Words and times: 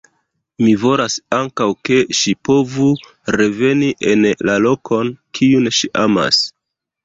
Mi 0.67 0.71
volas 0.83 1.17
ankaŭ, 1.37 1.67
ke 1.89 1.99
ŝi 2.21 2.33
povu 2.49 2.89
reveni 3.37 3.93
en 4.15 4.27
la 4.51 4.59
lokon, 4.67 5.15
kiun 5.41 5.75
ŝi 5.81 5.95
amas. 6.09 6.45